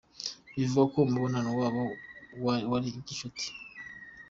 [0.55, 1.81] Bivugwa ko umubonano wabo
[2.71, 3.47] wari gicuti.